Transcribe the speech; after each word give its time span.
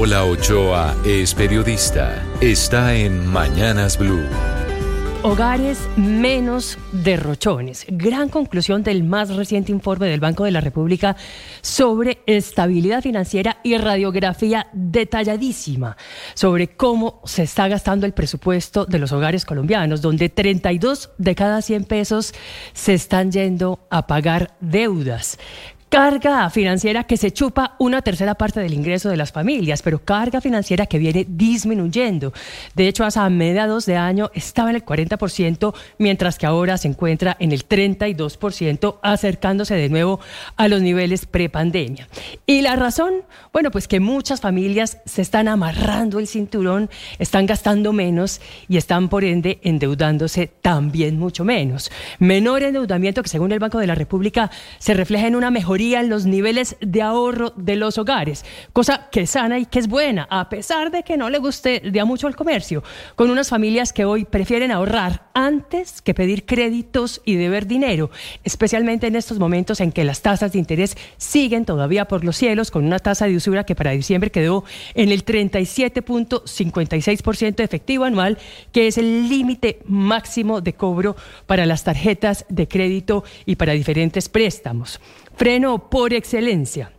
Paola 0.00 0.24
Ochoa 0.24 0.96
es 1.04 1.34
periodista. 1.34 2.24
Está 2.40 2.94
en 2.94 3.26
Mañanas 3.26 3.98
Blue. 3.98 4.24
Hogares 5.22 5.78
menos 5.98 6.78
derrochones. 6.90 7.84
Gran 7.86 8.30
conclusión 8.30 8.82
del 8.82 9.04
más 9.04 9.36
reciente 9.36 9.72
informe 9.72 10.06
del 10.06 10.18
Banco 10.18 10.44
de 10.44 10.52
la 10.52 10.62
República 10.62 11.16
sobre 11.60 12.22
estabilidad 12.24 13.02
financiera 13.02 13.58
y 13.62 13.76
radiografía 13.76 14.68
detalladísima 14.72 15.98
sobre 16.32 16.68
cómo 16.68 17.20
se 17.26 17.42
está 17.42 17.68
gastando 17.68 18.06
el 18.06 18.14
presupuesto 18.14 18.86
de 18.86 19.00
los 19.00 19.12
hogares 19.12 19.44
colombianos, 19.44 20.00
donde 20.00 20.30
32 20.30 21.10
de 21.18 21.34
cada 21.34 21.60
100 21.60 21.84
pesos 21.84 22.32
se 22.72 22.94
están 22.94 23.32
yendo 23.32 23.80
a 23.90 24.06
pagar 24.06 24.56
deudas 24.60 25.36
carga 25.90 26.48
financiera 26.50 27.02
que 27.02 27.16
se 27.16 27.32
chupa 27.32 27.74
una 27.80 28.00
tercera 28.00 28.36
parte 28.36 28.60
del 28.60 28.74
ingreso 28.74 29.08
de 29.08 29.16
las 29.16 29.32
familias, 29.32 29.82
pero 29.82 29.98
carga 29.98 30.40
financiera 30.40 30.86
que 30.86 30.98
viene 30.98 31.26
disminuyendo. 31.28 32.32
De 32.76 32.86
hecho, 32.86 33.04
hasta 33.04 33.28
mediados 33.28 33.86
de 33.86 33.96
año 33.96 34.30
estaba 34.32 34.70
en 34.70 34.76
el 34.76 34.84
40%, 34.84 35.74
mientras 35.98 36.38
que 36.38 36.46
ahora 36.46 36.78
se 36.78 36.86
encuentra 36.86 37.36
en 37.40 37.50
el 37.50 37.68
32%, 37.68 38.98
acercándose 39.02 39.74
de 39.74 39.88
nuevo 39.88 40.20
a 40.56 40.68
los 40.68 40.80
niveles 40.80 41.26
prepandemia. 41.26 42.06
¿Y 42.46 42.62
la 42.62 42.76
razón? 42.76 43.24
Bueno, 43.52 43.72
pues 43.72 43.88
que 43.88 43.98
muchas 43.98 44.40
familias 44.40 44.98
se 45.06 45.22
están 45.22 45.48
amarrando 45.48 46.20
el 46.20 46.28
cinturón, 46.28 46.88
están 47.18 47.46
gastando 47.46 47.92
menos 47.92 48.40
y 48.68 48.76
están 48.76 49.08
por 49.08 49.24
ende 49.24 49.58
endeudándose 49.64 50.52
también 50.62 51.18
mucho 51.18 51.44
menos. 51.44 51.90
Menor 52.20 52.62
endeudamiento 52.62 53.24
que 53.24 53.28
según 53.28 53.50
el 53.50 53.58
Banco 53.58 53.80
de 53.80 53.88
la 53.88 53.96
República 53.96 54.52
se 54.78 54.94
refleja 54.94 55.26
en 55.26 55.34
una 55.34 55.50
mejor 55.80 56.04
los 56.04 56.26
niveles 56.26 56.76
de 56.80 57.00
ahorro 57.00 57.54
de 57.56 57.76
los 57.76 57.96
hogares, 57.96 58.44
cosa 58.72 59.08
que 59.10 59.22
es 59.22 59.30
sana 59.30 59.58
y 59.58 59.64
que 59.64 59.78
es 59.78 59.88
buena, 59.88 60.28
a 60.30 60.50
pesar 60.50 60.90
de 60.90 61.02
que 61.02 61.16
no 61.16 61.30
le 61.30 61.38
guste 61.38 61.80
ya 61.90 62.04
mucho 62.04 62.28
el 62.28 62.36
comercio, 62.36 62.84
con 63.16 63.30
unas 63.30 63.48
familias 63.48 63.94
que 63.94 64.04
hoy 64.04 64.26
prefieren 64.26 64.72
ahorrar 64.72 65.30
antes 65.32 66.02
que 66.02 66.12
pedir 66.12 66.44
créditos 66.44 67.22
y 67.24 67.36
deber 67.36 67.66
dinero, 67.66 68.10
especialmente 68.44 69.06
en 69.06 69.16
estos 69.16 69.38
momentos 69.38 69.80
en 69.80 69.90
que 69.90 70.04
las 70.04 70.20
tasas 70.20 70.52
de 70.52 70.58
interés 70.58 70.98
siguen 71.16 71.64
todavía 71.64 72.06
por 72.06 72.24
los 72.24 72.36
cielos, 72.36 72.70
con 72.70 72.84
una 72.84 72.98
tasa 72.98 73.24
de 73.26 73.36
usura 73.36 73.64
que 73.64 73.74
para 73.74 73.92
diciembre 73.92 74.30
quedó 74.30 74.64
en 74.94 75.10
el 75.10 75.24
37.56% 75.24 77.64
efectivo 77.64 78.04
anual, 78.04 78.36
que 78.72 78.86
es 78.86 78.98
el 78.98 79.30
límite 79.30 79.78
máximo 79.86 80.60
de 80.60 80.74
cobro 80.74 81.16
para 81.46 81.64
las 81.64 81.84
tarjetas 81.84 82.44
de 82.50 82.68
crédito 82.68 83.24
y 83.46 83.56
para 83.56 83.72
diferentes 83.72 84.28
préstamos. 84.28 85.00
Freno 85.40 85.69
por 85.78 86.12
excelencia 86.12 86.92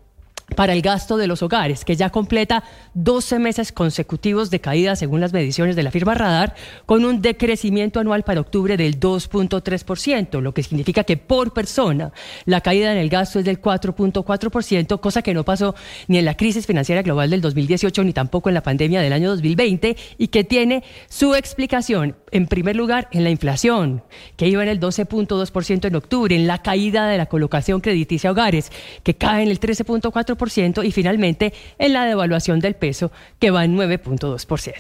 para 0.56 0.74
el 0.74 0.82
gasto 0.82 1.18
de 1.18 1.28
los 1.28 1.42
hogares, 1.42 1.86
que 1.86 1.96
ya 1.96 2.10
completa 2.10 2.64
12 2.94 3.40
meses 3.40 3.72
consecutivos 3.72 4.50
de 4.50 4.60
caída 4.60 4.96
según 4.96 5.22
las 5.22 5.34
mediciones 5.34 5.76
de 5.76 5.84
la 5.84 5.92
firma 5.92 6.14
Radar, 6.14 6.56
con 6.86 7.06
un 7.06 7.22
decrecimiento 7.22 8.00
anual 8.00 8.24
para 8.24 8.42
octubre 8.42 8.78
del 8.78 9.00
2.3%, 9.00 10.42
lo 10.42 10.54
que 10.54 10.64
significa 10.64 11.04
que 11.04 11.18
por 11.18 11.54
persona 11.54 12.12
la 12.46 12.62
caída 12.62 12.92
en 12.92 12.98
el 12.98 13.10
gasto 13.10 13.40
es 13.40 13.46
del 13.46 13.62
4.4%, 13.62 15.00
cosa 15.00 15.22
que 15.22 15.34
no 15.34 15.44
pasó 15.44 15.76
ni 16.08 16.18
en 16.18 16.26
la 16.26 16.36
crisis 16.36 16.68
financiera 16.68 17.02
global 17.02 17.30
del 17.30 17.42
2018 17.42 18.04
ni 18.04 18.14
tampoco 18.14 18.50
en 18.50 18.56
la 18.56 18.64
pandemia 18.64 19.02
del 19.02 19.14
año 19.14 19.30
2020 19.30 19.96
y 20.18 20.28
que 20.28 20.44
tiene 20.44 20.84
su 21.10 21.36
explicación, 21.36 22.16
en 22.32 22.48
primer 22.48 22.76
lugar, 22.76 23.08
en 23.12 23.24
la 23.24 23.30
inflación, 23.30 24.04
que 24.38 24.48
iba 24.48 24.64
en 24.64 24.70
el 24.70 24.80
12.2% 24.80 25.88
en 25.88 25.96
octubre, 25.96 26.36
en 26.36 26.48
la 26.48 26.62
caída 26.62 27.08
de 27.08 27.18
la 27.18 27.28
colocación 27.28 27.82
crediticia 27.82 28.30
a 28.30 28.34
hogares, 28.34 28.72
que 29.04 29.16
cae 29.16 29.44
en 29.44 29.50
el 29.50 29.60
13.4% 29.60 30.41
y 30.84 30.92
finalmente 30.92 31.54
en 31.78 31.94
la 31.94 32.06
devaluación 32.06 32.60
del 32.60 32.76
peso 32.76 33.12
que 33.40 33.52
va 33.52 33.64
en 33.64 33.78
9.2%. 33.78 34.76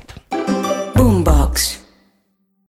Boombox. 0.95 1.80